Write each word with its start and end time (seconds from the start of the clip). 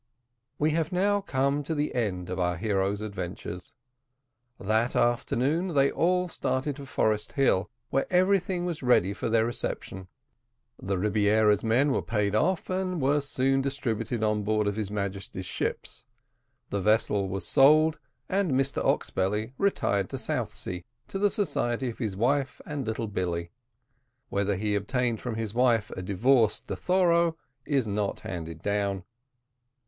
We 0.57 0.71
have 0.71 0.91
now 0.91 1.21
come 1.21 1.61
to 1.61 1.75
the 1.75 1.93
end 1.93 2.31
of 2.31 2.39
our 2.39 2.57
hero's 2.57 3.01
adventures; 3.01 3.75
that 4.59 4.95
afternoon 4.95 5.75
they 5.75 5.91
all 5.91 6.27
started 6.27 6.77
for 6.77 6.87
Forest 6.87 7.33
Hill, 7.33 7.69
where 7.91 8.07
everything 8.11 8.65
was 8.65 8.81
ready 8.81 9.13
for 9.13 9.29
their 9.29 9.45
reception. 9.45 10.07
The 10.81 10.97
Rebiera's 10.97 11.63
men 11.63 11.91
were 11.91 12.01
paid 12.01 12.33
off, 12.33 12.67
and 12.67 12.99
were 12.99 13.21
soon 13.21 13.61
distributed 13.61 14.23
on 14.23 14.41
board 14.41 14.65
of 14.65 14.75
his 14.75 14.89
Majesty's 14.89 15.45
ships; 15.45 16.03
the 16.71 16.81
vessel 16.81 17.29
was 17.29 17.47
sold, 17.47 17.99
and 18.27 18.53
Mr 18.53 18.83
Oxbelly 18.83 19.53
retired 19.59 20.09
to 20.09 20.17
Southsea, 20.17 20.81
to 21.09 21.19
the 21.19 21.29
society 21.29 21.91
of 21.91 21.99
his 21.99 22.17
wife 22.17 22.59
and 22.65 22.87
little 22.87 23.05
Billy. 23.07 23.51
Whether 24.29 24.55
he 24.55 24.73
obtained 24.73 25.21
from 25.21 25.35
his 25.35 25.53
wife 25.53 25.91
a 25.91 26.01
divorce 26.01 26.59
de 26.59 26.75
thoro, 26.75 27.37
is 27.67 27.85
not 27.87 28.21
handed 28.21 28.63
down. 28.63 29.03